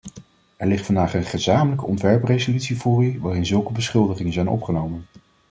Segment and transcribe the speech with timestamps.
[0.57, 5.05] Er ligt vandaag een gezamenlijke ontwerpresolutie voor u waarin zulke beschuldigingen zijn opgenomen.